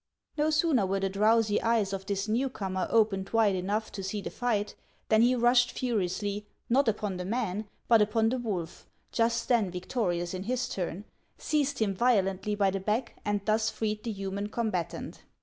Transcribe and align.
No 0.35 0.49
sooner 0.49 0.87
were 0.87 0.99
the 0.99 1.11
drowsy 1.11 1.61
eyes 1.61 1.93
of 1.93 2.07
this 2.07 2.27
new 2.27 2.49
comer 2.49 2.87
opened 2.89 3.29
.wide 3.33 3.53
enough 3.53 3.91
to 3.91 4.01
see 4.01 4.19
the 4.19 4.31
fight, 4.31 4.73
than 5.09 5.21
he 5.21 5.35
rushed 5.35 5.73
furiously, 5.73 6.47
not 6.71 6.87
upon 6.87 7.17
the 7.17 7.23
man, 7.23 7.69
but 7.87 8.01
upon 8.01 8.29
the 8.29 8.39
wolf, 8.39 8.87
just 9.11 9.47
then 9.47 9.69
victorious 9.69 10.33
in 10.33 10.45
his 10.45 10.67
turn, 10.67 11.05
seized 11.37 11.77
him 11.77 11.93
violently 11.93 12.55
by 12.55 12.71
the 12.71 12.79
back, 12.79 13.21
and 13.23 13.41
thus 13.45 13.69
freed 13.69 14.01
the 14.03 14.11
human 14.11 14.49
combatant. 14.49 15.21